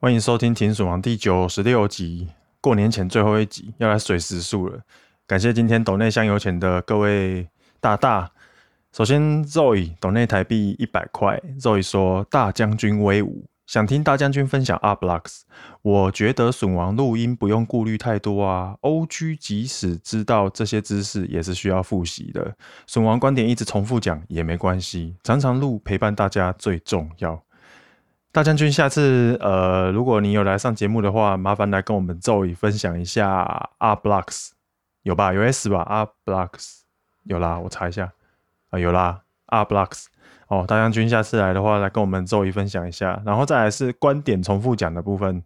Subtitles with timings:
[0.00, 2.28] 欢迎收听《停损王》第九十六集，
[2.60, 4.80] 过年前最后一集，要来水时数了。
[5.26, 7.48] 感谢今天斗内香油钱的各位
[7.80, 8.30] 大大。
[8.92, 15.40] 首先，Zoe 斗内台币一百块，Zoe 说：“大将军威武，想听大将军分享 Art Blocks。
[15.82, 18.76] 我觉得损王录音不用顾虑太多啊。
[18.82, 22.56] OG 即使知道这些知识，也是需要复习的。
[22.86, 27.42] 损王观点一直重复讲也没关系，常常录陪伴大家最重要。”
[28.30, 34.50] 大将军，下次呃，如果你有来上节目的话，麻烦来跟我们 Zoe 分享一下 R blocks，
[35.02, 35.32] 有吧？
[35.32, 36.80] 有 S 吧 R blocks
[37.24, 38.12] 有啦，我查一下
[38.70, 40.04] 啊、有啦 R blocks
[40.48, 40.64] 哦。
[40.68, 45.42] 大将军下次来的话，来跟我们 Zoe 分享一下，然后再来是观点重复讲的部分。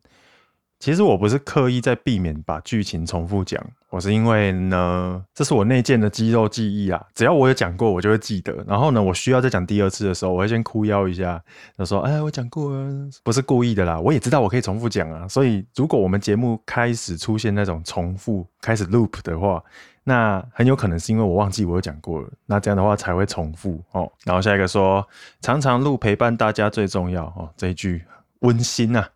[0.82, 7.00] 其实我不是刻意在避免把剧情重复讲，我是因为呢，这是我内建的肌肉记忆啊。
[7.14, 8.52] 只要我有讲过，我就会记得。
[8.66, 11.40] 然后呢，我需要再讲第二次的时候，我会先哭腰一下，
[11.78, 15.28] 就说：“哎，我讲过了，不是故意的啦。”我也知道我可以重复讲啊。
[15.28, 19.62] 所以，如果我们节目开始出现那种重复、开始 loop 的话，
[20.02, 22.28] 那很有可能是因为我忘记我有讲过了。
[22.44, 24.10] 那这样的话才会重复哦。
[24.24, 25.06] 然后下一个说
[25.42, 28.02] ：“常常录陪伴大家最重要哦。”这一句
[28.40, 29.08] 温馨啊，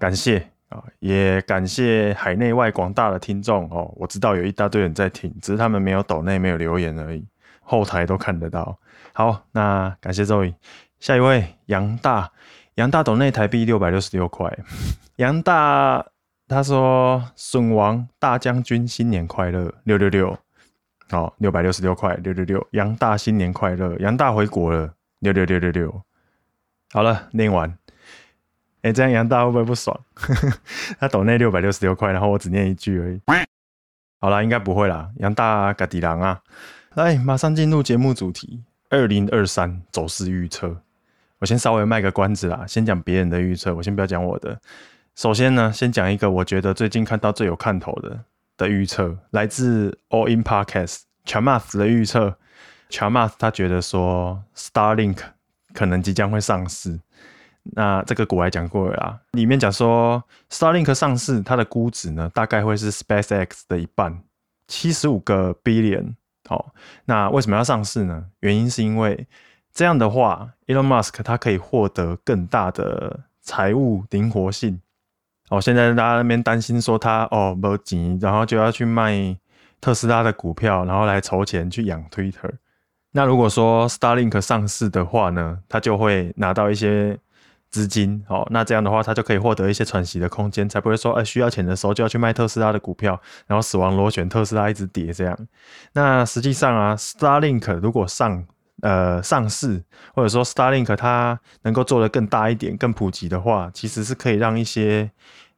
[0.00, 0.51] 感谢。
[0.72, 7.24] 啊也感谢海内外广大的听众哦，我知道有一大堆人在听，只是他们没有抖内没有留言而已，
[7.60, 8.78] 后台都看得到。
[9.12, 10.54] 好，那感谢这位
[10.98, 12.30] 下一位杨大，
[12.76, 14.50] 杨大抖内台币六百六十六块，
[15.16, 16.04] 杨大
[16.48, 20.38] 他说损王大将军新年快乐六六六，
[21.10, 26.02] 好，六百六十六块六六六，杨大新年快乐，杨大回国了六六六六六，
[26.92, 27.81] 好了，念完。
[28.82, 29.98] 哎、欸，这样杨大会不会不爽？
[30.98, 33.20] 他抖那六百六十六块，然后我只念一句而已。
[34.20, 35.08] 好啦，应该不会啦。
[35.16, 36.40] 杨大嘎迪郎啊，
[36.94, 40.76] 来，马上进入节目主题：二零二三走势预测。
[41.38, 44.60] 我先稍微卖个关子啦，先讲别人的预测，我先不要讲我的。
[45.14, 48.20] 首先呢，先讲一个我觉得最近看到最有看头的
[48.56, 52.36] 的预测，来自 All In Podcast Chamath 的预测。
[52.90, 55.18] Chamath 他觉得说，Starlink
[55.72, 57.00] 可能即将会上市。
[57.62, 64.20] 那这个股来讲过了啦，里面讲说，Starlink 上市，它的估值呢，大概会是 SpaceX 的一半，
[64.66, 66.14] 七十五个 billion。
[66.48, 66.74] 好，
[67.04, 68.26] 那为什么要上市呢？
[68.40, 69.28] 原因是因为
[69.72, 74.80] 这样的话，Elon Musk 他可以获得更大的财务灵活性。
[75.48, 79.36] 哦，现在大家那边担心说他哦没钱，然后就要去卖
[79.80, 82.50] 特斯拉的股票，然后来筹钱去养 Twitter。
[83.12, 87.16] 那如果说 Starlink 上市的话呢，他就会拿到一些。
[87.72, 95.34] 资金，好，那这样的话，他就可以获得一些喘息的空间，才不会说，哎，需要钱的时候就要去卖特斯拉的股票，然后死亡螺旋，特斯拉一直跌这样。
[95.94, 98.44] 那实际上啊，Starlink 如果上，
[98.82, 99.82] 呃，上市，
[100.14, 105.10] 或者说 Starlink 它能够做得更大一点、更普及的话，其实是可以让一些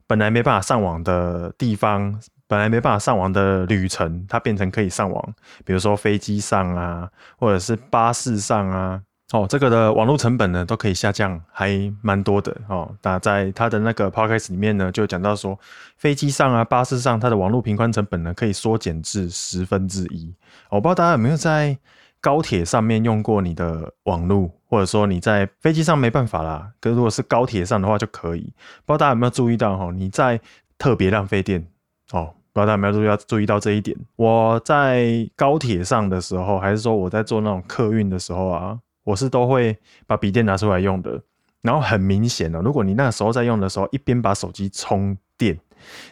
[0.07, 9.03] 本来没办法上网的地方，本来没办法上网的旅程，它变成可以上网，比如说飞机上啊，或者是巴士上啊。
[9.35, 12.89] 哦，这个的网络成本呢都可以下降，还蛮多的哦。
[13.03, 15.59] 那在他的那个 podcast 里面呢，就讲到说，
[15.97, 20.33] 飞机上啊、巴士上，它的网络频宽成本呢可以缩减至十分之一。
[20.71, 21.77] 我不知道大家有没有在
[22.21, 28.53] 高铁上面用过你的网络，或者说你在飞机上没办法啦，可如果是高铁上的话就可以。
[28.87, 29.91] 不知道大家有没有注意到哈？
[29.91, 30.41] 你在
[30.79, 31.67] 特别浪费电
[32.13, 32.33] 哦。
[32.53, 33.97] 不知道大家有没有注意到注意到这一点？
[34.15, 38.79] 我在高铁上的时候，还是说我在做那种客运的时候啊？
[39.05, 41.23] 我是都会把笔电拿出来用的，
[41.63, 45.59] 然后很明显哦，如果你那时候在用的时候，一边把手机充电，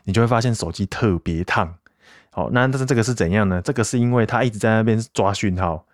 [0.05, 1.75] 你就会发现手机特别烫。
[2.31, 3.61] 好，那但是这个是怎样呢？
[3.63, 5.85] 这个是因为它一直在那边抓讯号，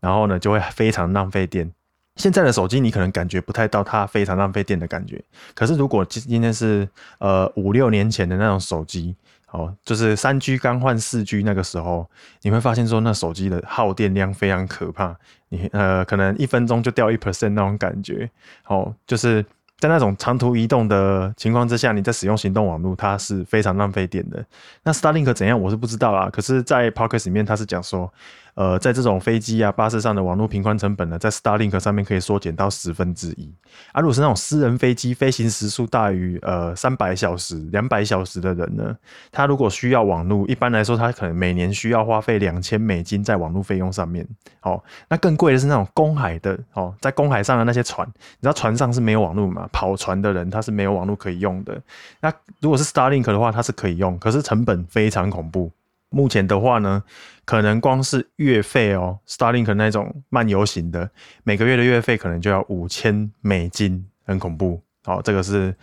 [0.00, 1.72] 然后呢就会非常浪费电。
[2.16, 6.88] 现在的手机你可能感觉不太到它非常浪费电的感觉，可是如果今今天是
[7.18, 9.14] 呃五六年前的那种手机。
[9.50, 12.08] 哦，就是三 G 刚换四 G 那个时候，
[12.42, 15.16] 你会发现说那手机的耗电量非常可怕，
[15.48, 18.30] 你呃可能一分钟就掉一 percent 那种感觉。
[18.66, 19.42] 哦，就是
[19.78, 24.44] 在那种长途移动的情况之下，你在使用行动网络，它是非常浪费电的。
[24.82, 26.28] 那 Starlink 怎样，我是不知道啊。
[26.30, 28.12] 可是，在 p o c k e t 里面，它是讲说。
[28.58, 33.54] 呃，在这种飞机啊、巴士上的网络频宽成本呢，在 Starlink 上面可以缩减到十分之一。
[33.92, 38.96] 而、啊、如果是那种私人飞机飞行时速大于呃三百小时、两百小时的人呢，
[39.30, 44.26] 他如果需要网络，一般来说他可能每年需要花费两千美金在网络费用上面。
[44.62, 49.68] 哦，那更贵的是那种公海的哦，在公海上的那些船，你知道船上是没有网络嘛？
[49.72, 51.80] 跑船的人他是没有网络可以用的。
[52.20, 55.70] 那如果是 Starlink 的话，它是可以用，可是成本非常恐怖。
[56.10, 57.02] 目前的话呢，
[57.44, 61.10] 可能光是月费哦，Starlink 那种漫游型的，
[61.44, 64.82] 每个月的月费可能就要五千美金，很恐怖。
[65.04, 65.74] 好，这个是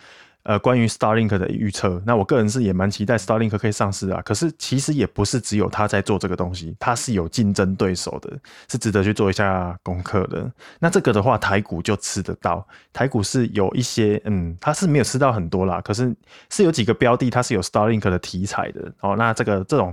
[0.46, 4.22] 呃，关于 Starlink 的预测，那我个人是也蛮期待 Starlink 可以上市啊。
[4.24, 8.30] 可是其实也不是只有他在做这个东西，他是有竞争对手的，
[8.70, 10.48] 是值得去做一下功课的。
[10.78, 16.14] 那这个的话，台股就吃得到，台股是有一些，嗯，它是没有吃到很多啦，可是
[16.48, 18.92] 是有几个标的，它是有 Starlink 的题材的。
[19.00, 19.92] 哦，那这个这种，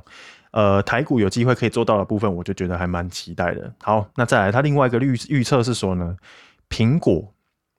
[0.51, 3.73] 呃，台股有机会可以做到的部分，我就觉得还蛮期待的。
[3.81, 6.15] 好，那再来，它另外一个预预测是说呢，
[6.69, 7.33] 苹果，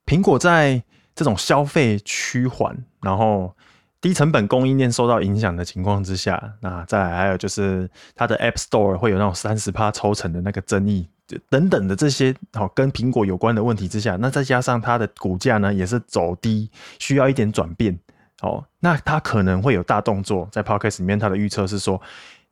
[0.05, 0.83] 苹果在。
[1.15, 3.55] 这种消费趋缓，然后
[4.01, 11.09] 低成本供应链受到影响的情况之下，那再来还有就是它的 App Store 会有那种三十趴抽成的那个争议
[11.49, 17.99] 等等的这些好跟苹果有关的问题之下，那再加上它的股价呢也是走低，需要一点转变
[18.43, 20.49] 哦，那它可能会有大动作。
[20.53, 22.01] 在 Podcast 里面，它的预测是说，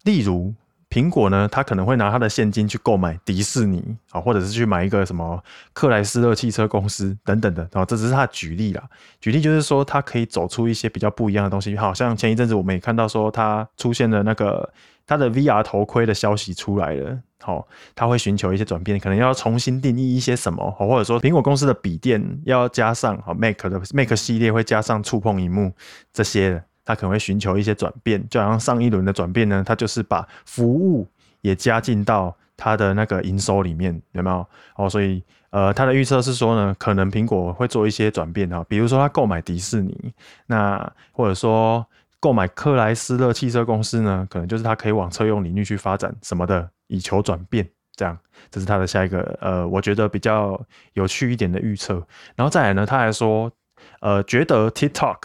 [0.05, 0.55] 例如。
[0.93, 5.43] 苹果呢，他可能会拿他的现金去购买迪士尼啊，或者是去买一个什么
[5.73, 8.83] 克莱斯勒汽车公司等等的啊，这只是他举例啦。
[9.19, 11.75] 举例就是说，他可以走出一些比较不一样的东西。
[11.79, 14.71] 好像前一阵子我们也看到说，他出现了那个
[15.07, 17.19] 他的 VR 头盔的消息出来了。
[17.41, 25.73] 好，他会寻求一些转变，可能要重新定义一些什么，或者说苹果公司的笔电要加上好 Mac 的 Mac 系列会加上触碰荧幕
[26.13, 26.65] 这些的。
[26.85, 31.07] 他可能会寻求一些转变，就好像上一轮的转变呢，他就是把服务
[31.41, 34.47] 也加进到他的那个营收里面，有没有？
[34.77, 40.13] 哦，所以呃，他的预测是说呢，可能苹果会做一些转变啊，比如说他购买迪士尼，
[40.47, 41.87] 那或者说
[42.21, 47.69] 购买克莱斯勒汽车公司呢，可能就是他可以往车用领域去发展什么的，以求转变。
[47.95, 48.19] 这样，
[48.51, 50.59] 这是他的下一个呃，我觉得比较
[50.95, 51.95] 有趣一点的预测。
[52.35, 53.53] 然后再来呢，他还说，
[54.01, 55.19] 呃，觉得 TikTok。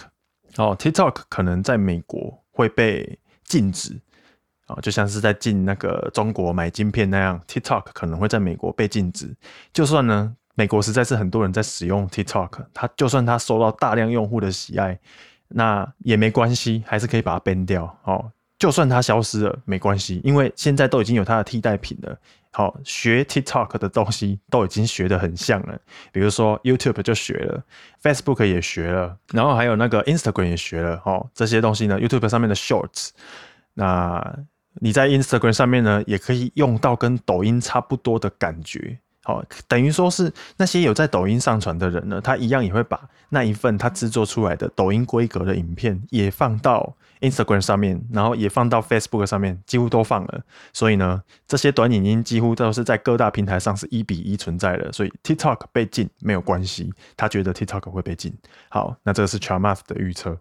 [0.58, 4.00] 哦，TikTok 可能在美国会被禁止
[4.66, 9.36] 啊，就像是在禁那个中国买晶片那样，TikTok 可能会在美国被禁止。
[9.72, 15.00] 就算呢，美国实在是很多人在使用 TikTok，它就算它受到大量用户的喜爱，
[15.48, 17.98] 那也没关系，还是可以把它 ban 掉。
[18.04, 22.18] 哦，就算它消失了，没关系，因为现在都已经有它的替代品了。
[22.52, 25.80] 好，学 TikTok 的东西都已经学得很像了，
[26.12, 27.64] 比如说 YouTube 就学了
[28.02, 31.00] ，Facebook 也学了，然后还有那个 Instagram 也学了。
[31.06, 33.10] 哦，这些东西呢，YouTube 上面的 Shorts，
[33.76, 34.40] 那
[34.80, 38.98] 你在 Instagram 上面呢，也可以用到跟抖音差不多的感觉。
[39.28, 42.98] 好，等于说是那些有在抖音上传的人呢，他一样也会把
[43.28, 46.96] 那一份他制作出来的抖音规格的影片也放到。
[47.20, 50.42] Instagram 上面，然后也放到 Facebook 上面，几乎都放了。
[50.72, 54.92] 所以呢，这些短影音几乎都是在各大平台上是一比一存在的。
[54.92, 58.32] 所以 TikTok 被禁没有关系，他觉得 TikTok 会被禁。
[58.70, 60.38] 好，那这个是 Char Math 的预测。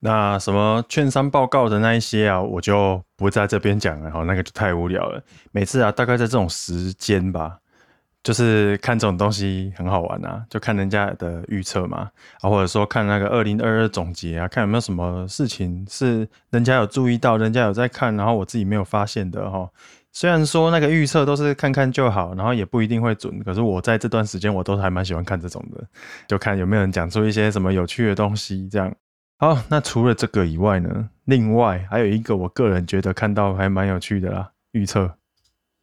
[0.00, 4.10] 那什么券商报告的那一些啊，我就不在这边讲了。
[4.10, 5.24] 好，那个就太无聊了。
[5.52, 7.60] 每次啊，大概在这种时间吧。
[8.22, 12.08] 就是看这种东西很好玩啊，就看人家的预测嘛，
[12.40, 19.68] 啊，或者说看那个二零二二总结啊，看有没有什么事情是人家有注意到，人家有在看，然后我自己没有发现的哈。
[20.12, 25.82] 虽然说那个预测都是看看就好，然后也不一定会准，可是我在这段时间我都还蛮喜欢看这种的，
[26.28, 28.94] 就看有没有人讲出一些什么有趣的东西这样。
[29.38, 35.10] 好，那除了这个以外呢，另外还有一个我个人觉得看到还蛮有趣的啦，预测。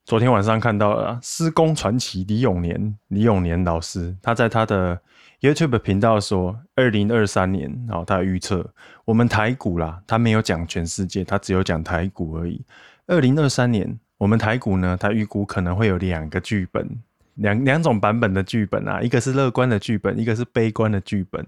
[0.10, 5.00] 昨天晚上看到了施工传奇李永年，李永年老师他在他的
[5.40, 8.68] YouTube 频道说，二零二三年，然后他预测
[9.06, 12.66] 我们台股啦，他没有讲全世界，他只有讲台股而已。
[13.06, 16.90] 二零二三年，我们台股呢，他预估可能会有两个剧本，
[17.36, 21.46] 两两种版本的剧本啊，一个是乐观的剧本，一个是悲观的剧本。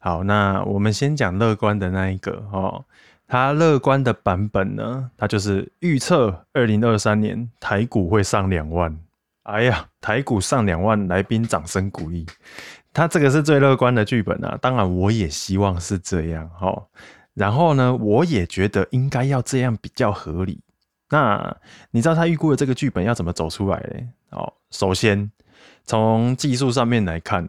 [0.00, 2.84] 好，那我们先讲乐观的那一个哦。
[3.30, 8.98] 他乐观的版本呢，他就是预测二零二三年台股会上两万。
[9.44, 12.26] 哎呀，台股上两万，来宾掌声鼓励。
[12.92, 16.84] 他这个是最乐观的剧本啊，当然我也希望是这样哦。
[17.32, 20.60] 然后呢，我也觉得应该要这样比较合理。
[21.08, 21.56] 那
[21.92, 24.08] 你知道他预估的这个剧本要怎么走出来嘞？
[24.30, 25.30] 哦，首先
[25.84, 27.48] 从技术上面来看，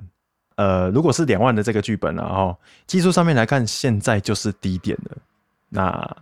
[0.58, 5.18] 呃，如果是两万的这个剧本啊，哦，技术上面来看，现在就是低点了。
[5.74, 6.18] 那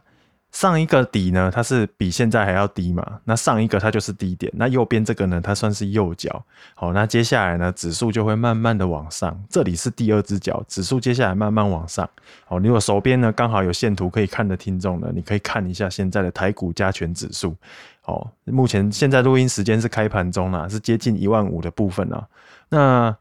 [0.51, 3.19] 上一个底呢，它是比现在还要低嘛？
[3.23, 6.43] 那上一个它就是低点，那右边这个呢，它算是右脚。
[6.73, 9.39] 好，那接下来呢，指数就会慢慢的往上。
[9.47, 12.09] 这里是第二只脚，指数接下来慢慢往上。
[12.45, 17.55] 好，如果手边呢刚好有线图可以看的听众呢，你可以看一下现在的台股加权指数。
[18.01, 22.27] 好，目前现在录音时间是开盘中啦，是接近一万五的部分啊。
[22.69, 23.15] 那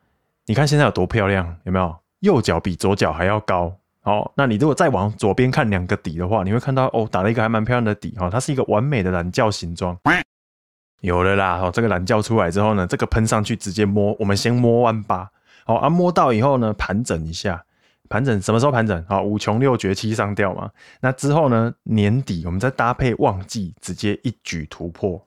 [0.47, 1.95] 你看现在有多漂亮，有没有？
[2.21, 3.77] 右脚比左脚还要高。
[4.09, 9.95] 好，那你如果再往左边看两个底的话，你会看到哦，打了一个还蛮漂亮的底哈，它是一个完美的懒觉形状。
[11.03, 15.29] 有了啦，哦，这个懒觉出来之后呢，这个喷上去直接摸，我们先摸完吧。
[15.67, 17.63] 好，啊，摸到以后呢，盘整一下，
[18.09, 19.05] 盘整什么时候盘整？
[19.07, 20.71] 好，五穷六绝七上吊嘛。
[21.03, 21.71] 那之后呢？
[21.83, 25.23] 年底我们再搭配旺季，直接一举突破。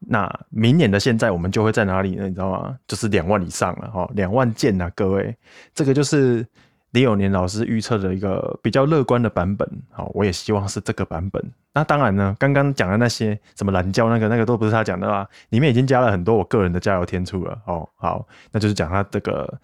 [0.00, 2.28] 那明年的现在，我们就会在哪里呢？
[2.28, 2.76] 你知道吗？
[2.86, 5.34] 就是两万以上了哈，两万见呐，各位。
[5.74, 6.46] 这个就是
[6.90, 9.68] 李永年老师预测的一个比较乐观的版本。
[9.90, 11.42] 好，我也希望是这个版本。
[11.74, 17.58] 那当然呢，刚刚讲的那些什么蓝教那个那个都不是他讲的啦，里面已经加了很多我个人的加油添醋了。
[17.66, 19.58] 哦，好，那就是讲他这个。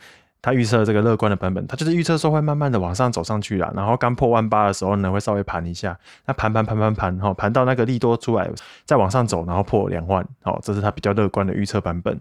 [0.46, 8.46] 他预测这个乐观的版本，他就是预测说会慢慢的往上走上去啦，然后刚破万八的时候呢，会稍微盘一下，那盘盘盘盘盘，哈，盘到那个利多出来，
[8.84, 12.20] 再往上走，然后破两万，好，这是他比较乐观的预测版本。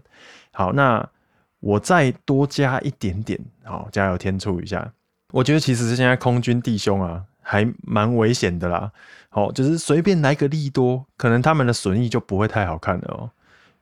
[0.52, 1.06] 好，那
[1.64, 4.92] 我再多加一点点，好，加油添醋一下。
[5.32, 8.92] 我觉得其实是现在空军弟兄啊，还蛮危险的啦，
[9.30, 13.30] 好，就是随便来个利多，可能他们的损益就不会太好看了哦，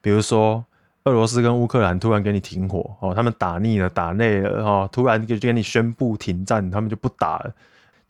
[0.01, 0.65] 比如说。
[1.05, 7.53] 俄罗斯跟乌克兰突然给你停火哦，他们打腻了，打累了哦，突然就给你宣布停战，他们就不打了。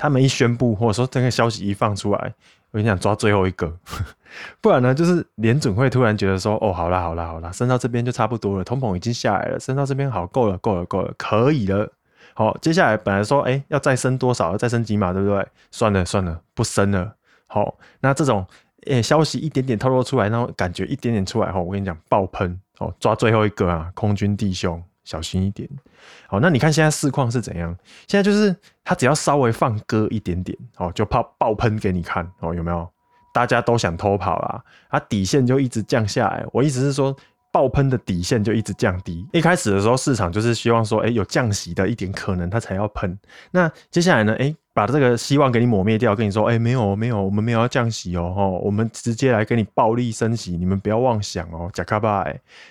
[0.03, 2.35] 他们一宣布，或者说这个消息一放出来，
[2.73, 3.73] 我跟你讲，抓最后一个，
[4.61, 11.89] 不然呢，就是联准会突然觉得说，哦，好啦好啦好啦，升到这边就差不多了，通膨已经下来了，升到这边好，够了够了够了，可以了。
[12.35, 15.47] 好，接下来本来说，哎、要再升多少，要再升几码，对不对？
[15.71, 17.15] 算了算了，不升了。
[17.47, 18.45] 好，那这种。
[18.87, 25.69] 诶、消息一点点透露出来，然后感觉一点点出来后，我跟你讲，爆喷哦，抓最后一个啊，空军弟兄，小心一点。
[26.29, 27.77] 好，那你看现在市况是怎样？
[28.07, 28.55] 现在就是
[28.85, 32.89] 它只要稍微放鸽一点点，哦，就怕爆喷给你看哦，有没有？
[33.35, 36.45] 大家都想偷跑啦，它底线就一直降下来。
[36.53, 37.17] 我意思是说。
[37.55, 39.29] 爆喷的底线就一直降低。
[39.31, 43.15] 一开始的时候，市场就是希望说，哎、有降息的一点可能，它才要喷。
[43.51, 44.35] 那接下来呢？
[44.39, 52.27] 哎、把这个希望给你抹灭掉，跟你说，哎、欸，没有，没有，我们没有要降息哦，吼，我们直接来给你暴力升息，你们不要妄想哦，假卡巴。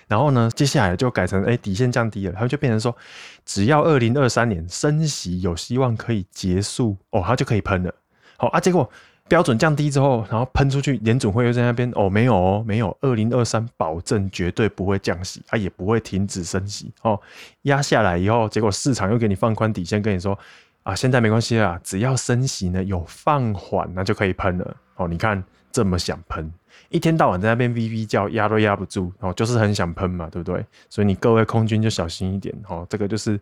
[0.08, 2.96] 然后呢，接下来就改成，哎、底线降低了，它就变成说，
[3.44, 7.94] 只要二零二三年升息有希望可以结束，哦，它就可以喷了。
[8.36, 8.90] 好啊，结果。
[9.28, 17.18] 标准降低之后，然后喷出去，联准会又在那边哦，没有哦，没有，二零二三保证绝对不会降息，啊，也不会停止升息哦，
[17.62, 20.38] 压下来以后，结果市场又给你放宽底线，跟你说
[20.82, 25.06] 啊，现在没关系啦，只要升息呢有放缓，那就可以喷了哦。
[25.06, 26.52] 你看这么想喷，
[26.88, 30.64] 一天到晚在那边哔哔叫，压都压不住哦，就是很想喷嘛，对不对？
[30.88, 33.38] 所以你各位空军就小心一点哦，这个就是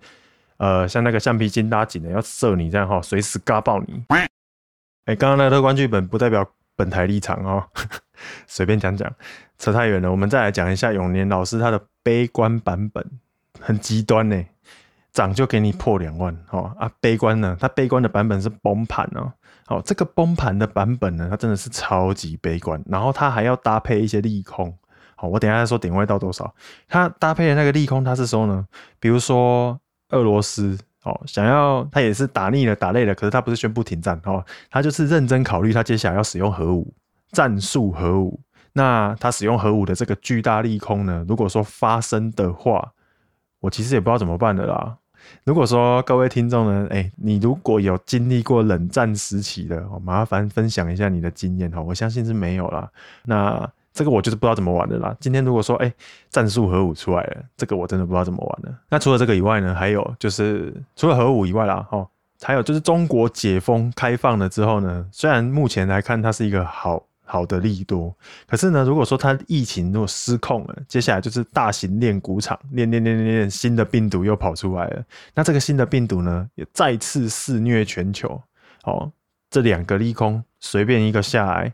[0.59, 4.05] 呃，像那个橡皮筋拉紧的要射你这样哈，随时嘎爆你。
[5.07, 7.65] 哎，刚刚那个乐观剧本不代表本台立场哦，
[8.47, 9.11] 随便讲讲，
[9.59, 10.11] 扯太远了。
[10.11, 13.05] 我们再来讲一下永年老师他的悲观版本，
[13.59, 14.45] 很极端呢，
[15.13, 19.33] 涨就给你破两万哦啊，悲观呢，它悲观的版本是崩盘哦，
[19.67, 24.73] 好，这个崩盘的版本呢，它真的是超级悲观，然后它还要搭配一些利空，
[25.17, 26.55] 好，我等下再说点位到多少，
[26.89, 28.67] 它搭配的那个利空，它是说呢，
[28.99, 29.79] 比如说
[30.11, 30.79] 俄罗斯。
[31.03, 36.93] 哦，想要他也是打腻了，打累了，可是他不是宣布停战哦，他就是认真考虑他接下来要使用核武，
[37.33, 38.39] 战术核武。
[38.75, 42.87] 那他使用核武的这个巨大利空呢，如果说发生的话，
[43.61, 44.97] 我其实也不知道怎么办的啦。
[45.45, 52.91] 如果说各位听众呢，哎、你如果有经历过冷战时期的，哦，麻烦分享一下你的经验哈，我相信是没有啦。
[53.25, 53.71] 那。
[53.93, 55.15] 这个我就是不知道怎么玩的啦。
[55.19, 55.93] 今天如果说，哎，
[56.31, 58.79] 战术核武出来了，这个我真的不知道怎么玩了。
[58.89, 62.07] 那除了这个以外呢，还有就是除了核武以外啦，哦，
[62.41, 68.13] 还有就是中国解封开放了之后呢，虽然目前来看它是一个好好的利多，
[68.49, 75.05] 可是呢，如果说它疫情如果失控了，接下来就是大型练股场练练练练练，新的病毒又跑出来了。
[75.33, 78.41] 那这个新的病毒呢，也再次肆虐全球。
[78.83, 79.13] 哦，
[79.49, 81.73] 这两个利空随便一个下来。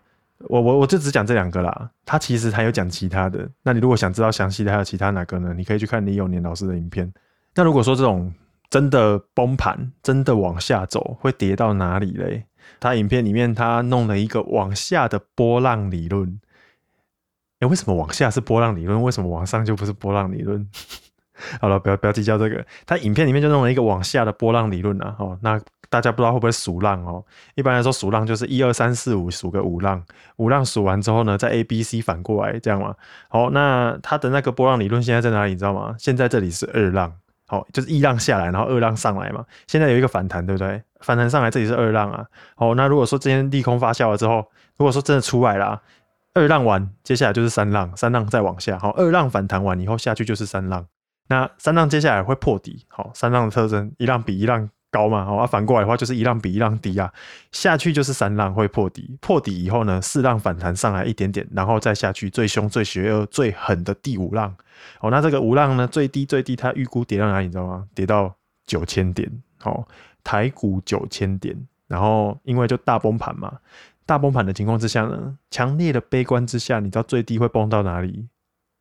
[0.49, 3.49] 我我我就只讲这两个啦，他其实还有讲其他的。
[3.63, 5.55] 那你如果想知道详细的还有其他哪个呢？
[5.57, 7.11] 你可以去看李永年老师的影片。
[7.55, 8.31] 那如果说这种
[8.69, 12.45] 真的崩盘，真的往下走，会跌到哪里嘞？
[12.80, 16.40] 他影片里面他弄了一个往下的波浪理论。
[17.61, 19.02] 哎，为什么往下是波浪理论？
[19.02, 20.68] 为什么往上就不是波浪理论？
[21.61, 22.64] 好了，不要不要计较这个。
[22.87, 25.16] 他影片里面就弄了一个往下的波浪理论啊。
[25.18, 25.61] 哦，那。
[25.88, 27.25] 大家不知道会不会数浪哦？
[27.54, 30.04] 一般来说，数浪就是一二三四五数个五浪，
[30.35, 32.92] 五浪数完之后呢，在 A B C 反过来这样嘛。
[33.28, 35.52] 好，那它的那个波浪理论现在在哪里？
[35.52, 35.94] 你知道吗？
[35.96, 37.14] 现在这里是二浪，
[37.46, 39.44] 好，就是一浪下来，然后二浪上来嘛。
[39.68, 40.82] 现在有一个反弹，对不对？
[41.07, 42.27] 反弹上来，这里是二浪啊。
[42.57, 44.45] 好，那如果说今天利空发酵了之后，
[44.77, 45.81] 如果说真的出来了，
[46.35, 48.77] 二浪完，接下来就是三浪，三浪再往下。
[48.77, 50.85] 好，二浪反弹完以后下去就是三浪，
[51.29, 52.85] 那三浪接下来会破底。
[52.89, 54.69] 好，三浪的特征，一浪比一浪。
[54.89, 57.13] 高嘛，好啊，反过来的话就是一浪比一浪低啊，
[57.53, 64.55] 下去就是三浪会破底，破底以后呢，四浪反弹上来一点点，然后再下去最凶、最邪恶、最狠的第五浪，
[65.01, 67.85] 哦，那这个五浪呢，最低最低，它预估跌到哪里，你知道吗？
[67.95, 68.35] 跌到
[68.65, 69.31] 九千点，
[69.65, 69.87] 哦，
[70.26, 71.56] 台股九千点，
[71.87, 73.61] 然后因为就大崩盘嘛，
[74.04, 78.26] 大崩盘的情况之下呢，强烈的悲观之下，你知道最低会崩到哪里？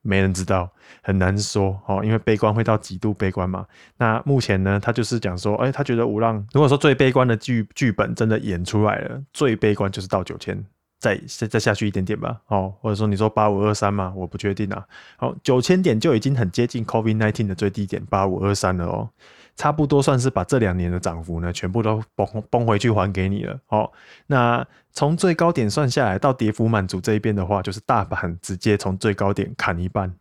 [0.02, 0.72] 没人知道，
[1.04, 3.68] 很难说哦，因为悲观会到极度悲观嘛。
[3.98, 10.66] 那目前呢，他就是讲说，哎，他觉得五浪如果说最悲观的剧剧本真的演出来了，最悲观就是到九千，
[11.06, 14.84] 再再再下去一点点吧，哦，或者说你说八五二三嘛，我不确定啊。
[15.18, 19.08] 好，九千点就已经很接近 COVID-19 的最低点八五二三了哦。
[19.56, 23.60] 差不多算是把这两年的涨幅呢，全部都崩崩回去还给你了。
[23.68, 23.92] 哦，
[24.26, 30.12] 那从最高点算下来到跌幅满足这一边的话，就是大盘直接从最高点砍一半。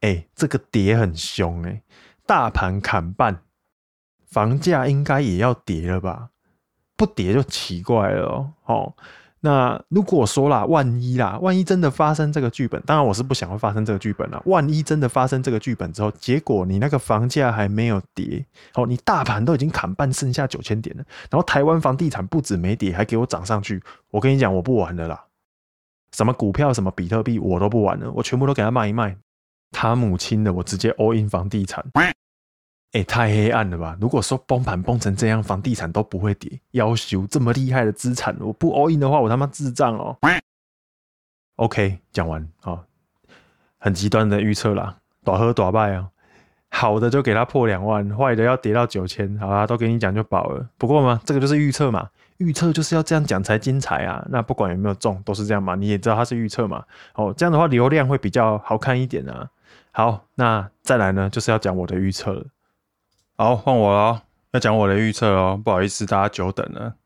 [0.00, 1.82] 哎、这个跌很凶哎、
[2.26, 3.42] 大盘砍半，
[4.26, 6.30] 房价应该也要跌了吧？
[6.96, 8.52] 不跌就奇怪了哦。
[8.64, 8.94] 哦
[9.42, 14.42] 那如果说啦，万一啦，万一真的发生这个剧本，当然我是不想会发生这个剧本啦。
[14.44, 18.44] 万一真的发生这个剧本之后，结果你那个房价还没有跌，
[18.74, 23.82] 哦，你大盘都已经砍半，剩下九千点了，然后台湾房地产不止没跌，还给我涨上去。
[24.10, 25.24] 我跟你讲，我不玩了啦，
[26.12, 29.16] 什么股票、什么比特币，我都不玩了，我全部都给他卖一卖。
[29.72, 31.82] 他母亲的，我直接 all in 房地产。
[32.92, 33.96] 哎、太黑暗了吧！
[34.00, 40.16] 如果说崩盘崩成这样，房地产都不会跌，要求这么厉害的资产，我不 all in 的话，我他妈智障哦。
[41.56, 42.84] OK，讲完啊、哦，
[43.78, 46.08] 很极端的预测啦，大好大败啊。
[46.72, 50.68] 好的就给他破两万，坏的要跌到九千，好啦，都给你讲就饱了。
[50.78, 54.24] 不过嘛，这个就是预测嘛，预测就是要这样讲才精彩啊。
[54.30, 55.74] 那不管有没有中，都是这样嘛。
[55.74, 56.84] 你也知道它是预测嘛。
[57.14, 59.48] 哦，这样的话流量会比较好看一点啊。
[59.90, 62.46] 好，那再来呢，就是要讲我的预测了。
[63.40, 65.58] 好，换我了，要讲我的预测哦。
[65.64, 66.96] 不好意思，大家久等了，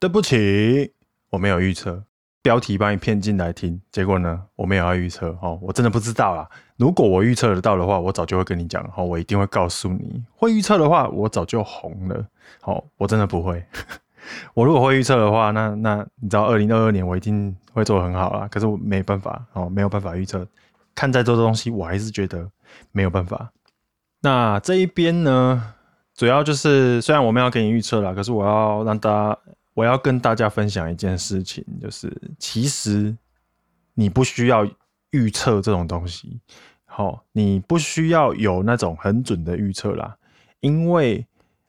[0.00, 0.92] 对不起，
[1.30, 2.02] 我没有预测。
[2.42, 6.50] 标题把你骗进来听，结果呢，我没有要预测哦，我真的不知道啊。
[6.76, 10.20] 如果我预测得到的话，我早就会跟你讲哦，我一定会告诉你。
[10.34, 12.26] 会预测的话，我早就红了。
[12.62, 13.64] 好，我真的不会。
[14.54, 18.48] 我如果会预测的话，那那你知道，二零二二年我一定会做得很好啦。
[18.50, 20.44] 可是我没办法哦，没有办法预测。
[20.96, 22.50] 看再多的东西，我还是觉得
[22.90, 23.52] 没有办法。
[24.22, 25.74] 那这一边呢？
[26.16, 29.38] 主要就是，虽然我们要给你预测啦，可是我要让大家，
[29.74, 33.16] 我要跟大家分享一件事情，就是其实
[33.94, 34.66] 你不需要
[35.10, 36.40] 预测这种东西，
[36.84, 40.16] 好，你不需要有那种很准的预测啦，
[40.60, 41.26] 因为。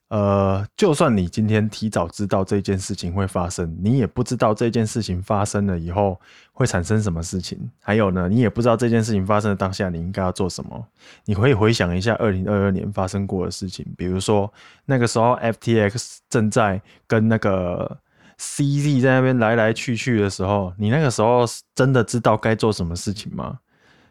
[0.09, 6.17] 呃，就算你今天提早知道这件事情会发生，你也不知道这件事情发生了以后
[6.57, 7.55] 会产生什么事情。
[7.83, 10.83] 还有呢，你也不知道这件事情发生的当下你应该要做什么。
[11.25, 14.51] 你可以回想一下二零二二年发生过的事情，比如说
[14.85, 17.99] 那个时候 FTX 正在跟那个
[18.39, 23.59] CZ 在那边来来去去的时候，你那个时候真的知道该做什么事情吗？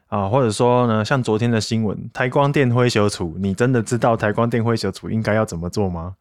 [0.06, 6.14] 啊，或者说呢，像昨天的新闻，台光电灰熊处，你真的知道台光电灰熊处应该要怎么做吗？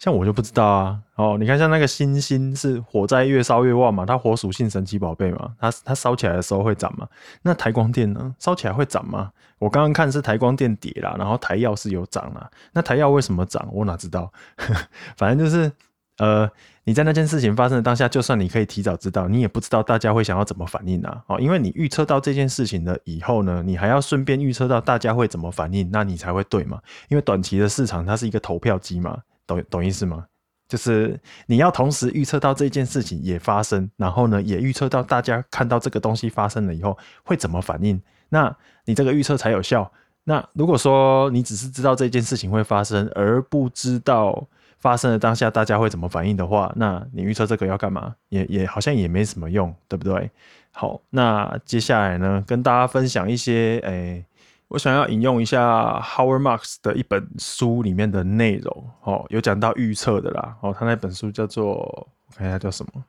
[0.00, 0.98] 像我就不知道啊。
[1.14, 7.06] 哦，你看像那个星星是火灾越烧越旺嘛，它火属性神奇宝贝嘛，它它烧起来的时候会涨嘛。
[7.42, 9.30] 那台光电呢，烧起来会涨吗？
[9.60, 12.50] 我刚刚看是台光电跌啦，然后台燿是有涨啦。
[12.72, 13.68] 那台燿为什么涨？
[13.70, 14.32] 我哪知道？
[15.16, 15.70] 反正就是。
[16.18, 16.46] 呃，
[16.84, 21.24] 你在那件事情发生的当下，就算你可以提早知道，你也不知道大家会想要怎么反应啊！
[21.28, 26.78] 哦，因为你预测到这件事情了以后呢，你还要顺便预测到大家会怎么反应，那你才会对嘛。
[27.08, 29.16] 因为短期的市场它是一个投票机嘛，
[29.54, 30.24] 懂懂意思吗？
[30.68, 39.90] 就是你要同时预测到这件事情也发生，然后呢，也预测到大家看到这个东西发生了以后会怎么反应，那你这个预测才有效。
[40.24, 44.46] 那如果说你只是知道这件事情会发生，而不知道。
[44.80, 48.14] 发生的当下，大家会怎么反应的话，那你预测这个要干嘛？
[48.30, 50.30] 也也好像也没什么用，对不对？
[50.72, 54.24] 好，那接下来呢，跟大家分享一些，诶、
[54.70, 63.04] 我想要引用一下 Howard Marks 的一本书里面的内容，哦，有讲到预测的啦，哦，他那本书叫做，我看一下叫什么，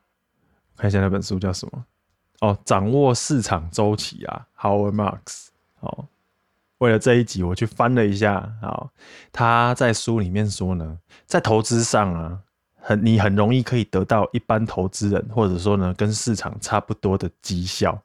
[0.75, 1.85] 看一下那本书叫什么，
[2.39, 5.49] 哦，掌握市场周期啊，Howard Marks，
[5.81, 6.07] 哦。
[6.79, 8.89] 为了这一集，我去翻了一下，好，
[9.31, 10.97] 他在书里面说呢，
[11.27, 12.39] 在投资上啊，
[12.79, 18.01] 很你很容易可以得到一般投资人或者说呢跟市场差不多的绩效。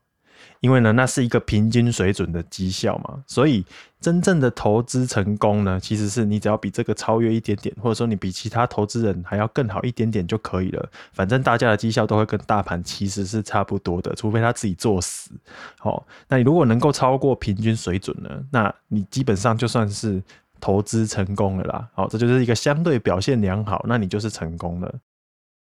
[0.61, 3.64] 因为呢，那是一个平均水准的绩效嘛，所以
[4.01, 10.88] 真正的投资成功呢，其实是你只要比这个超越一点点，或者说你比其他投资人还要更好一点点就可以了。
[11.12, 15.31] 反正大家的绩效都会跟大盘其实是差不多的，除非他自己作死。
[15.79, 20.23] 好，那你如果能够超过平均水准呢，那你基本上就算是
[20.61, 21.88] 投资成功了啦。
[21.95, 24.95] 好，这就是一个相对表现良好，那你就是成功了。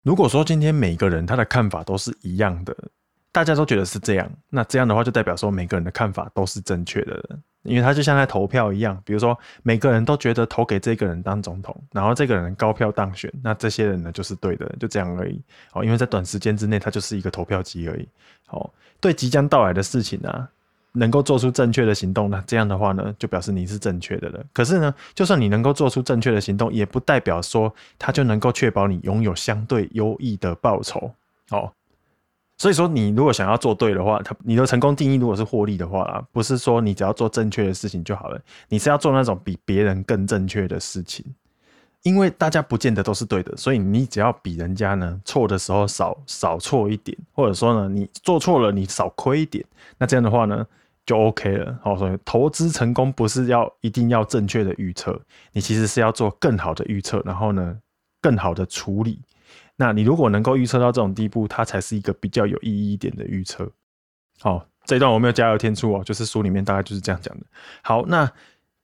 [0.02, 2.76] 如果说今天每个人他的看法都是一样的。
[3.32, 15.40] 大家都觉得是这样，那这样的话就代表说每个人的看法都是正确的，因为他就像在投票一样，比如说每个人都觉得投给这个人当总统，然后这个人高票当选，那这些人呢就是对的，就这样而已。
[15.72, 18.08] 哦，因为在短时间之内，他就是一个投票机而已。
[18.48, 20.48] 哦，对即将到来的事情啊。
[20.92, 22.42] 能够做出正确的行动呢？
[22.48, 24.44] 这样的话呢，就表示你是正确的了。
[24.52, 31.14] 可是呢，就算你能够做出正确的行动，也不代表说它就能够确保你拥有相对优异的报酬。
[31.50, 31.72] 哦，
[32.60, 41.24] 所以说你如果想要做对的话，他你的成功定义如果是获利的话啊，不是说你只要做正确的事情就好了，你是要做那种比别人更正确的事情。
[42.02, 49.64] 因为大家不见得都是对的，所以你只要比人家呢错的时候少少错一点，或者说呢你做错了你少亏一点，
[49.96, 50.66] 那这样的话呢。
[51.06, 51.76] 就 OK 了。
[51.82, 55.18] 好，所以投资成功不是要一定要正确的预测，
[55.50, 57.76] 你其实是要做更好的预测，然后呢，
[58.20, 59.18] 更好的处理。
[59.80, 63.66] 那你如果能够预测到这种地步，它才是一个比较有意义一点的预测。
[64.38, 67.46] 好，这一段我没有加油添醋哦，就是书里面大概就是这样讲的。
[67.82, 68.30] 好，那。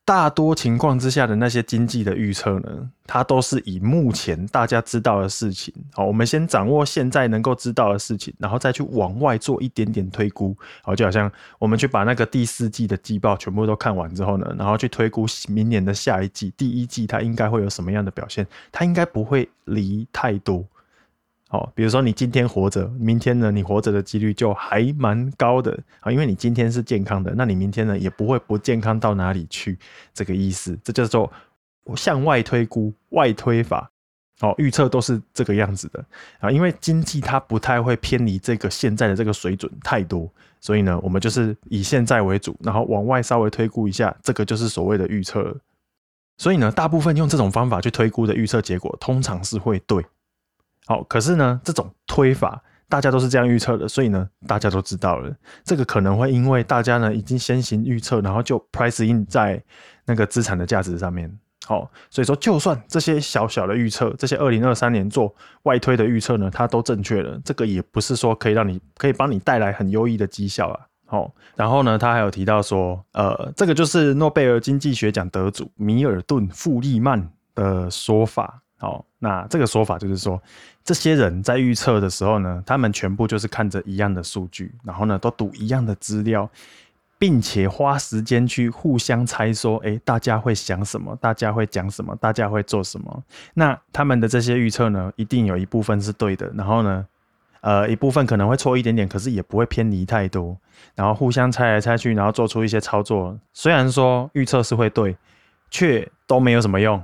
[0.06, 11.28] 大多情况之下的那些经济的预测呢，它都是以目前大家知道的事情，好，我们先掌握现在能够知道的事情，然后再去往外做一点点推估，好，就好像
[11.59, 20.64] 我们去把那个第四季的季报全部都看完之后呢，然后去推估明年的下一季第一季它应该会有什么样的表现，它应该不会离太多。
[21.48, 29.78] 好，比如说你今天活着，明天呢，你活着的几率就还蛮高的啊，因为你今天是健康的，那你明天呢也不会不健康到哪里去，
[30.12, 31.32] 这个意思，这叫做
[31.94, 33.90] 向外推估、外推法。
[34.40, 36.04] 哦，预测都是这个样子的
[36.40, 40.30] 啊，因为经济它不太会偏离这个现在的这个水准太多，
[40.61, 45.56] 所以呢，我们就是以现在为主，然后往外稍微推估一下，这个就是所谓的预测。
[46.37, 50.04] 所以呢，大部分用这种方法去推估的预测结果，通常是会对。
[50.87, 59.61] 好，可是呢，这种推法大家都是这样预测的，所以呢，大家都知道了，这个可能会因为大家呢已经先行预测，然后就 price in 在
[60.05, 61.29] 那个资产的价值上面。
[61.64, 70.81] 好，所以说就算这些小小的预测，这些二零二三年做外推的预测呢，它都正确了，这个也不是说可以让你可以帮你带来很优异的绩效啊。
[71.07, 78.62] 好，然后呢，他还有提到说，呃，这个就是诺贝尔经济学奖得主米尔顿·富利曼的说法。
[78.78, 80.40] 好，那这个说法就是说，
[80.84, 86.46] 这些人在预测的时候呢，他们全部就是看着一样的数据，然后呢，都读一样的资料，
[87.18, 91.16] 并且花时间去互相猜说，诶，大家会想什么？
[91.16, 92.14] 大家会讲什么？
[92.16, 93.22] 大家会做什么？
[93.54, 97.06] 那他们的这些预测呢，一定有一部分是对的，然后呢，
[97.62, 100.54] 呃，一部分可能会错一点点，可是也不会偏离太多，
[100.94, 103.34] 然后互相猜来猜去，然后做出一些操作。
[103.54, 105.16] 虽然说预测是会对，
[105.70, 107.02] 却都没有什么用。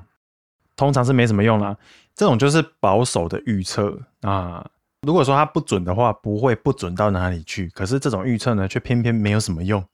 [0.77, 1.77] 通常是没什么用啦，
[2.15, 4.67] 这种就是保守的预测啊。
[5.03, 7.69] 如果说它不准的话，不会不准到哪里去。
[7.71, 9.85] 可是这种预测呢，却偏偏没有什么用。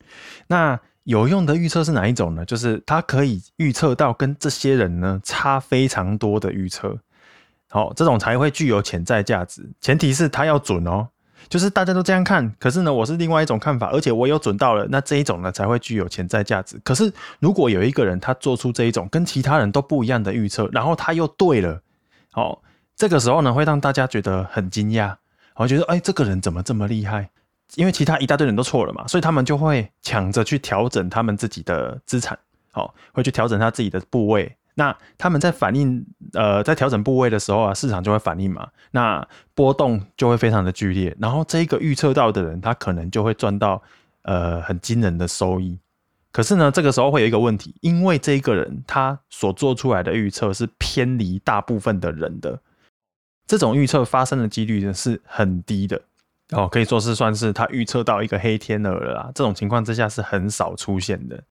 [0.47, 2.45] 那有用的预测是哪一种呢？
[2.45, 6.99] 就是它可以预测到跟这些人呢差非常多的预测。
[7.71, 9.71] 好，这种才会具有潜在价值。
[9.81, 11.09] 前提是它要准哦。
[11.49, 16.81] 就是大家都这样看，可是呢，我是另外一种看法，而且我有准到了，那这一种呢才会具有潜在价值。
[16.85, 21.81] 可是如果有一个人他做出这一种跟其他人都不一样的预测，然后他又对了，
[22.35, 22.59] 哦，
[22.97, 25.15] 这个时候呢会让大家觉得很惊讶，
[25.57, 27.31] 我觉得哎，这个人怎么这么厉害？
[27.77, 32.39] 因为其他一大堆人都错了嘛，所以他们就会抢着去调整他们自己的资产，
[32.73, 34.55] 好，会去调整他自己的部位。
[34.79, 43.83] 那他们在反应，呃，在调整部位的时候啊，市场就会反应嘛，那波动就会非常的剧烈，然后这一个预测到的人，他可能就会赚到
[44.23, 45.77] 呃很惊人的收益。
[46.31, 52.61] 可是呢，这个时候会有一个问题，因为这个人他所做出来的预测是偏离大部分的人的，
[53.49, 56.01] 这种预测发生的几率呢是很低的
[56.51, 59.33] 哦，可以说是算是他预测到一个黑天鹅了啦。
[59.35, 61.43] 这种情况之下是很少出现的。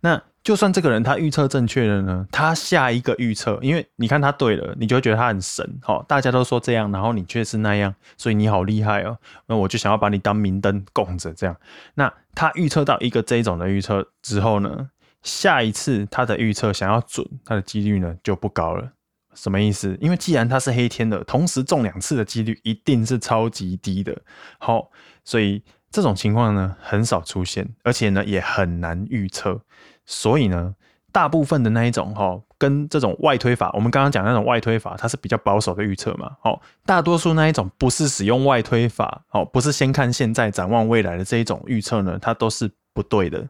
[0.00, 11.54] 那就算这个人他预测正确了呢，他下一个预测，因为你看他对了，你就会觉得他很神，好，大家都说这样，然后你却是那样，所以你好厉害哦，那我就想要把你当明灯供着这样。
[11.94, 14.88] 那他预测到一个这种的预测之后呢，
[15.22, 18.88] 下一次他的预测想要准，他的几率呢就不高了。
[19.34, 19.98] 什么意思？
[20.00, 24.16] 因为既然他是黑天鹅，同时中两次的几率一定是超级低的。
[24.58, 24.90] 好，
[25.24, 25.62] 所以。
[25.90, 29.60] 这种情况呢很少出现，而且呢也很难预测，
[30.04, 30.74] 所以呢
[31.10, 43.48] 大部分的那一种哈，跟这种外推法，我们刚刚讲那种外推法，它是比较保守的预测嘛，哦，大多数那一种不是使用外推法，哦，不是先看现在展望未来的这一种预测呢，它都是不对的，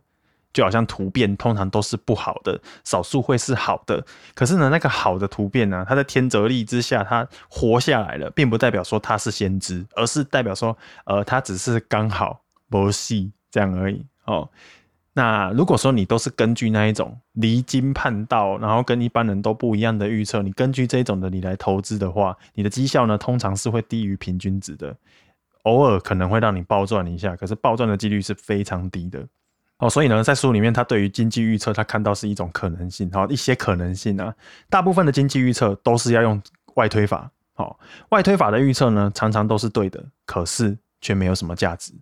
[0.52, 4.04] 就好像突变通常都是不好的，少数会是好的。
[4.34, 14.48] 可是呢，那个好的突变呢，它在天择力之下，它活下来了，并不代表说它是先知，而是代表说，呃，它只是刚好不细这样而已哦。
[15.14, 24.96] 那如果说你都是根据那一种离经叛道，然后跟一般人都不一样的预测，你根据这种的你来投资的话，你的绩效呢，通常是会低于平均值的。
[25.64, 29.26] 偶尔可能会让你暴赚一下，可是暴赚的几率是非常低的
[29.78, 29.90] 哦。
[29.90, 34.34] 所以呢，在书里面，他对于经济预测，他看到是一种可能性，好，一些可能性啊。
[34.68, 36.40] 大部分的经济预测都是要用
[36.74, 37.78] 外推法，好，
[38.10, 41.92] 外推法的预测呢，常常都是对的，可是却没有什么价值。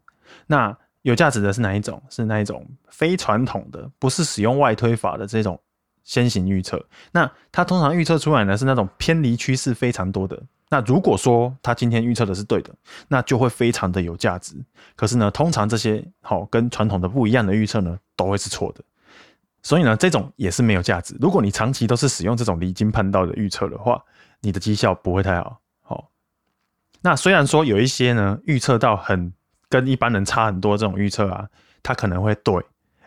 [0.47, 2.03] 那有价值的是哪一种？
[2.11, 5.61] 是那一种非传统的，不是使用外推法的这种
[6.07, 6.83] 先行预测。
[7.13, 10.43] 那它通常预测出来呢，是那种偏离趋势非常多的。
[10.69, 12.75] 那如果说他今天预测的是对的，
[13.07, 14.57] 那就会非常的有价值。
[14.97, 18.83] 可是呢，通常这些好跟传统的不一样的预测呢，都会是错的。
[19.63, 21.17] 所以呢，这种也是没有价值。
[21.21, 24.03] 如果你长期都是使用这种离经叛道的预测的话，
[24.41, 25.61] 你的绩效不会太好。
[25.83, 26.09] 好，
[27.01, 29.33] 那虽然说有一些呢，预测到很
[29.69, 31.49] 跟一般人差很多这种预测啊，
[31.83, 32.61] 它可能会对，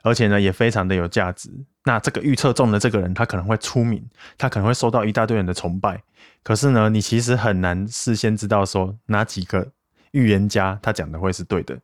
[0.03, 1.49] 而且呢也非常的有价值。
[1.85, 4.03] 那这个预测中的这个人，他可能会出名，
[4.37, 6.01] 他可能会受到一大堆人的崇拜。
[6.43, 9.71] 可是呢，你其实很难事先知道说哪几个
[10.11, 11.77] 预言家他讲的会是对的，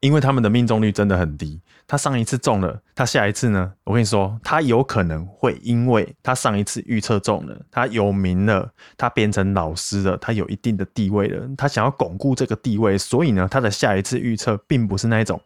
[0.00, 1.60] 因为他们的命中率真的很低。
[1.86, 3.72] 他上一次中了，他下一次呢？
[3.84, 15.38] 我跟你说，他有可能会因为他上一次预测中了，他有名了，他变成老师了，他有一定的地位了，他想要巩固这个地位，所以呢，他的下一次预测并不是那一种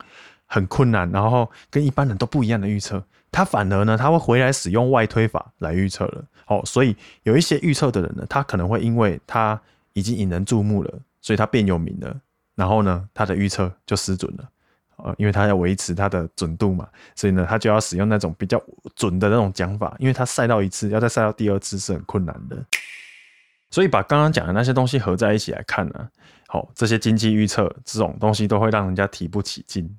[0.49, 3.01] 很困难，然后跟一般人都不一样的预测。
[3.31, 6.25] 他反而呢，他会回来使用外推法来预测了。
[6.47, 9.61] 哦，所以有一些预测的人呢，他可能会因为他
[9.93, 12.17] 已经引人注目了，所以他变有名了，
[12.55, 14.49] 然后呢，他的预测就失准了。
[14.97, 18.61] 呃，因为他要维持他的准度嘛，所以呢，他就要使用那种比较
[18.97, 19.95] 准的那种讲法。
[19.99, 22.57] 因为他赛到一次，要再赛到第二次是很困难的。
[23.71, 26.09] 所以把刚刚讲的那些东西合在一起来看呢，
[26.47, 29.95] 好，这些经济预测这种东西都会让人家提不起劲。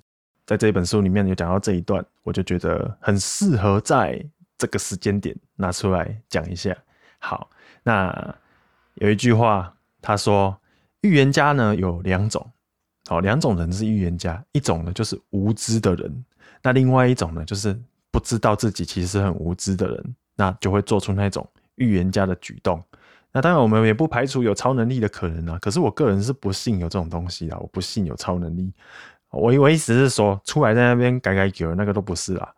[0.49, 4.19] 在这本书里面有讲到这一段，我就觉得很适合在
[4.57, 6.75] 这个时间点拿出来讲一下。
[7.19, 7.47] 好，
[7.83, 8.35] 那
[8.95, 10.59] 有一句话，他说
[11.01, 12.43] 预言家呢有两种，
[13.05, 16.25] 好，两种人是预言家，一种呢就是无知的人，
[16.63, 22.83] 那另外一种呢就是不知道自己其实很无知的人，那就会做出那种预言家的举动。
[23.31, 28.73] 那当然我们也不排除有超能力的可能啊，可是我个人是不信有这种东西啊，我不信有超能力。
[29.31, 32.53] 我我意思是说，出来在那边改改久了，那个都不是啦。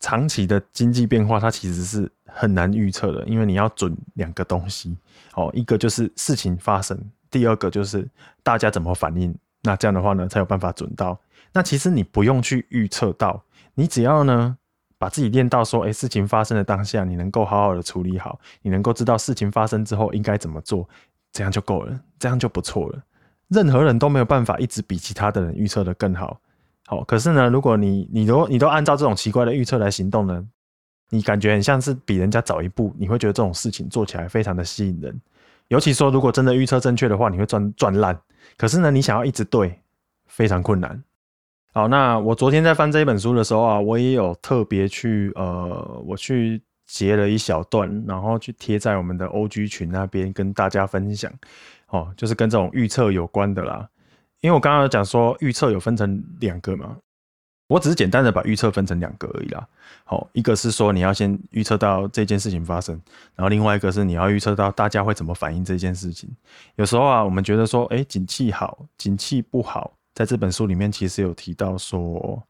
[0.00, 4.96] 长期的经济变化，它其实是很难预测的，因为你要准两个东西
[5.34, 6.98] 哦，一个就是事情发生，
[7.30, 8.08] 第二个就是
[8.42, 9.32] 大家怎么反应。
[9.62, 11.16] 那这样的话呢，才有办法准到。
[11.52, 13.40] 那其实你不用去预测到，
[13.74, 14.56] 你只要呢
[14.98, 20.88] 把自己练到说，哎，事情发生的当下，你能够好好的处理好，你能够知道事情发生之后应该怎么做，
[21.30, 23.00] 这样就够了，这样就不错了。
[23.52, 26.40] 任何人都没有办法一直比其他的人预测得更好，
[26.86, 30.42] 好，可是呢，如果你你都你都按照这种奇怪的预测来行动呢，
[31.10, 35.20] 你感觉很像是比人家早一步，你会觉得这种事情做起来非常的吸引人。
[35.68, 38.18] 尤其说，如果真的预测正确的话，你会赚赚烂。
[38.56, 39.78] 可是呢，你想要一直对，
[40.26, 41.02] 非常困难。
[41.72, 51.32] 好，那我昨天在翻这一本书的时候啊，我也有特别去呃，我去截了一小段，然后去贴在我们的 OG 群那边跟大家分享。
[51.92, 53.88] 哦，就是跟这种预测有关的啦，
[54.40, 56.96] 因为我刚刚有讲说预测有分成两个嘛，
[57.68, 59.68] 我只是简单的把预测分成两个而已啦。
[60.04, 62.98] 好，一个是说你要先预测到这件事情发生，
[63.36, 66.28] 然后另外一个是你要预测到大家会怎么反应这件事情。
[66.76, 72.42] 有时候啊，我们觉得说，哎，景气好，景气不好，在这本书里面其实有提到说。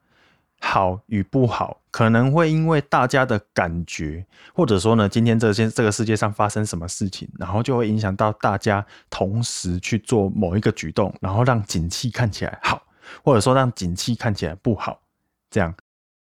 [0.64, 12.81] 好与不好，可能会因为大家的感觉，或者说呢，今天这些这个世界上发生什么事情，然后就会影响到大家同时去做某一个举动，然后让景气看起来好，
[13.25, 15.01] 或者说让景气看起来不好，
[15.51, 15.75] 这样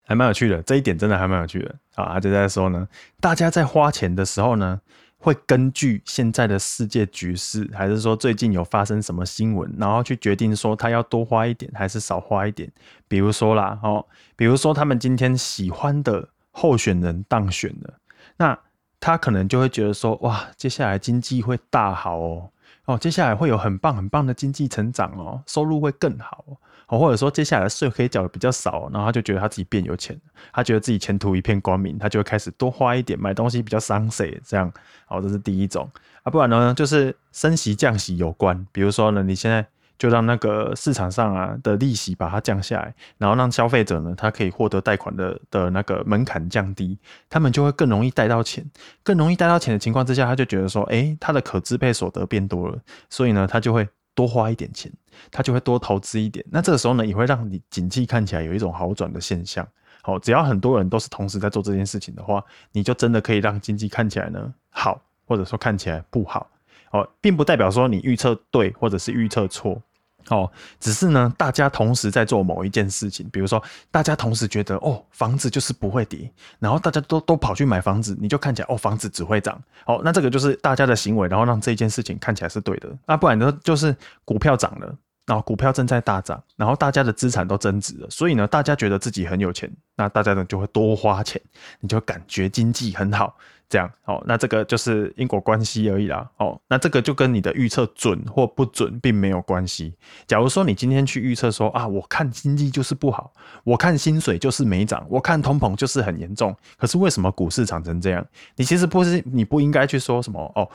[0.04, 0.60] 还蛮有趣的。
[0.62, 2.18] 这一点真的还蛮有趣的啊！
[2.18, 2.88] 就在说呢，
[3.20, 4.80] 大家在花钱的时候呢。
[5.24, 12.70] 会根据现在的世界局势，还是说最近有发生什么新闻，然后去决定说他要多花一点还是少花一点。
[13.08, 14.04] 比如说啦，哦，
[14.36, 17.94] 比如说他们今天喜欢的候选人当选了，
[18.36, 18.58] 那
[19.00, 22.50] 他可能就会觉得说，哇，接下来经济会大好哦，
[22.84, 26.44] 哦，接下来会有很棒很棒的经济成长哦，收入会更好。
[26.88, 30.18] 哦或者说接下来税可以缴的比较少，然后他就觉得他自己变有钱，
[30.52, 34.72] 他觉得自己前途一片光明，他就会开始多花一点，买东西比较省水，这样，
[35.06, 35.90] 好，这是第一种
[36.22, 36.30] 啊。
[36.30, 39.66] 不然呢，就是升息降息有关，比如说呢，你现在
[39.96, 46.98] 就让那个市场上啊的利息把它降下来，然后让消费者呢，他可以获得贷款的的那个门槛降低，
[47.30, 48.68] 他们就会更容易贷到钱，
[49.04, 54.92] 更容易贷到钱的情况之下，他就觉得说，哎，他的可支配所得变多了，所以呢，他就会多花一点钱，
[55.30, 59.66] 他就会多投资一点，那这个时候呢，也会让你景气看起来有一种好转的现象。
[60.02, 66.48] 好，只要很多人都是同时在做这件事情的话，你就真的可以让经济看起来呢好，或者说看起来不好。
[66.90, 69.80] 哦，并不代表说你预测对或者是预测错。
[70.28, 79.60] 哦，只是呢，大家同时在做某一件事情，比如说大家同时觉得哦，房子就是不会跌，然后大家都都跑去买房子，你就看起来哦，房子只会涨。
[79.86, 82.88] 哦，那这个就是大家的行为，然后让这件事情看起来是对的。
[83.06, 84.94] 那不然呢，就是股票涨了。
[85.26, 91.40] 然后股票正在大涨，然后大家的资产都增值了，所以呢，大家觉得自己很有钱，那大家呢就会多花钱，
[91.80, 93.34] 你就感觉经济很好，
[93.68, 96.28] 这样哦，那这个就是因果关系而已啦。
[96.36, 99.94] 哦，那这个就跟你的预测准或不准并没有关系。
[100.26, 103.32] 假如说你今天去预测说啊，我看经济就是不好，
[103.64, 108.22] 我看薪水就是没涨，我看通膨就是很严重，可是为什么股市涨成这样？
[108.56, 110.68] 你其实不是，你不应该去说什么哦，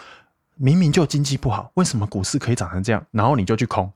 [0.55, 3.05] 明明就经济不好，为什么股市可以涨成这样？
[3.11, 3.91] 然后你就去空。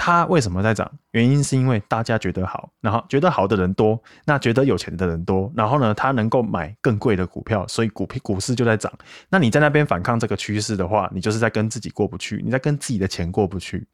[0.00, 0.88] 它为什么在涨？
[1.10, 8.90] 原因是因为大家觉得好，然后觉得好的人多，那觉得有钱的人多，然后呢，他能够买更贵的股票，所以股股市就在涨。
[9.28, 13.86] 那你在那边反抗这个趋势的话，你就是在跟自己过不去，你在跟自己的钱过不去。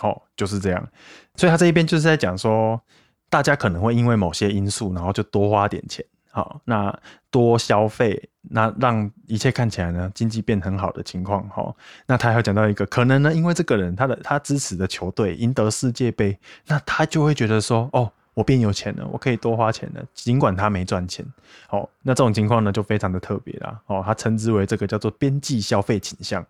[0.00, 0.88] 哦，就是这样。
[1.36, 2.80] 所以他这一边就是在讲说，
[3.30, 6.04] 大家可能会因为某些因素，然后就多花点钱。
[6.34, 6.92] 好，那
[7.30, 11.72] 多消费，那让一切看起来呢，经济变很好的情况，哈，
[12.06, 21.24] 那他还讲到一个可能呢，因为这个人他的他支持的球队赢得世界杯，那他就会觉得说，哦，我变有钱了，我可以多花钱了，尽管他没赚钱，
[21.70, 26.44] 哦，那这种情况呢就非常的特别啦，哦，他称之为这个叫做边际消费倾向。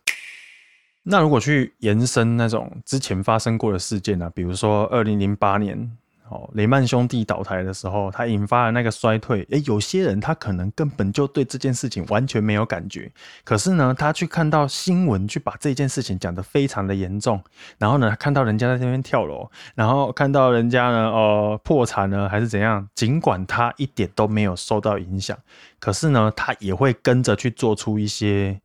[1.03, 5.95] 那如果去延伸那种之前发生过的事件呢，比如说二零零八年。
[6.31, 9.47] 哦，雷曼兄弟倒台的时候，他引发了那个衰退。
[9.51, 13.13] 诶，有些人他可能根本就对这件事情完全没有感觉，
[13.45, 17.43] 可是呢，他去看到新闻，去把这件事情讲得非常的严重。
[17.77, 25.39] 然后呢，看到人家在这边跳楼，然后看到人家呢，呃，破产了还是怎样，尽管他一点都没有受到影响，
[25.79, 28.59] 可是呢，他也会跟着去做出一些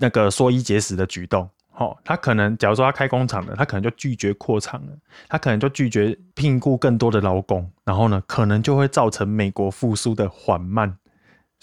[0.00, 1.46] 那个缩衣节食的举动。
[1.76, 4.92] 哦，他可能，假如说他开工厂的，他可能就拒绝扩厂了，
[5.28, 10.96] 他可能就拒绝聘雇更多的劳工，然后呢，可能就会造成美国复苏的缓慢。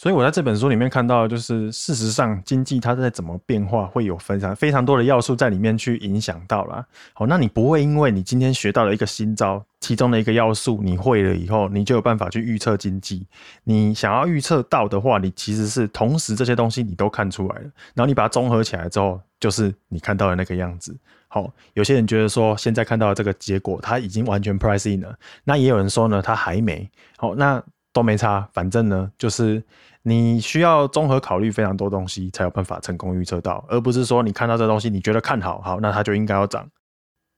[0.02, 6.84] 所以我在这本书里面看到，就是事实上经济它在怎么变化，会有非常非常多的要素在里面去影响到啦。
[7.14, 13.28] 好，那你不会因为你今天学到了一个新招，其中的一个要素你会了以后，你就有办法去预测经济。
[13.64, 20.98] 你想要预测到的话，你其实是同时这些东西你都看出来了，然后你把它综合起来之后，就是你看到的那个样子。
[21.28, 26.90] 好，有些人觉得说现在看到这个结果，它已经完全 price in 了，那也有人说呢，它还没。
[27.18, 27.62] 好，那
[27.94, 29.64] 都没差，反正呢，就是。
[30.04, 36.68] 你需要综合考虑非常多东西，才有办法成功预测到，而不是说你看到这东西，你觉得看好，好，那它就应该要涨。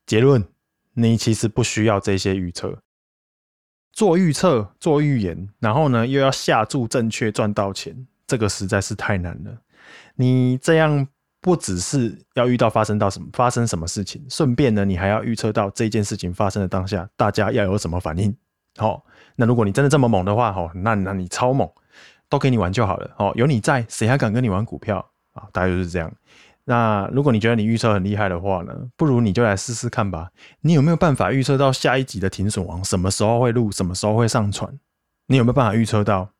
[0.05, 0.43] 结论，
[0.93, 2.77] 你其实不需要这些预测。
[3.91, 9.55] 做预测、做预言，然后呢，又要下注正确赚到钱，这个实在是太难了。
[10.15, 11.07] 你这样
[11.41, 18.35] 不只是要遇到发生到什么发生什么事情，顺便呢，你还要预测到这件事情发生的当下，大家要有什么反应。
[18.77, 21.69] 好，那如果你真的这么猛的话，好，那那你超猛。
[22.33, 24.97] 都给你玩就好了哦，有你在，谁还敢跟你玩股票
[25.33, 25.43] 啊？
[25.51, 26.11] 大概就是这样。
[26.63, 30.31] 那如果你觉得你预测很厉害的话呢，不如你就来试试看吧。
[30.61, 34.79] 你有没有办法预测到下一集的停损王什么时候会录，什么时候会上传？
[35.27, 36.31] 你有没有办法预测到？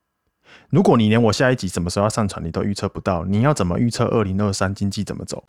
[0.72, 5.44] 如果你连我下一集什么时候要上传你都预测不到，你要怎么预测二零二三经济怎么走？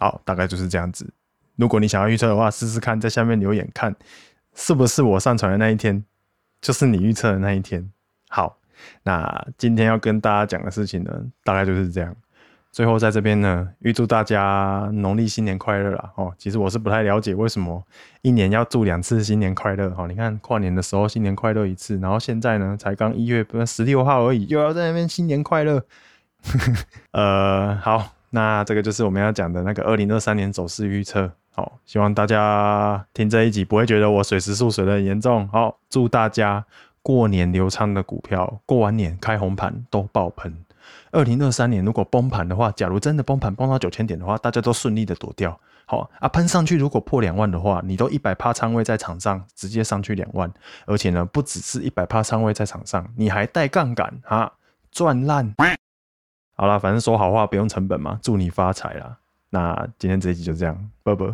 [0.00, 1.06] 好，大概就是这样子。
[1.56, 3.94] 如果你想要预测的话，试试看，在下面留言看
[4.54, 6.02] 是不是我上传的那一天，
[6.62, 7.90] 就是你预测的那一天。
[8.30, 8.56] 好。
[9.02, 12.14] 那今天要跟大家讲的事情呢，大概就是这样。
[12.72, 16.10] 最后在这边呢，预祝大家农历新年快乐啦！
[16.16, 17.80] 哦，其实我是不太了解为什么
[18.22, 19.94] 一年要祝两次新年快乐。
[19.96, 25.80] 哦，你看跨年的时候新年快乐一次，然后现在呢才刚一月十六号而已，又要在那边新年快乐。
[27.12, 31.30] 呃，好，那这个就是我们要讲的那个二零二三年走势预测。
[31.52, 35.46] 好，希望大家听这一集不会觉得我水时速水得很严重。
[35.46, 36.64] 好，祝大家。
[37.04, 40.64] 过年留仓的股票，过完年开红盘都爆喷。
[41.12, 45.60] 二零二三年如果崩盘的话，假如真的崩盘崩到九千点的话，大家都顺利的躲掉。
[45.84, 50.50] 好啊，喷上去如果破两万的话，你都一百趴仓位在场上，直接上去两万。
[50.86, 54.50] 而且呢，不只是一百趴仓位在场上，你还带杠杆啊，
[54.90, 55.54] 赚烂。
[56.56, 59.18] 好啦，反正说好话不用成本嘛，祝你发财啦。
[59.50, 61.26] 那今天这一集就这样，拜拜。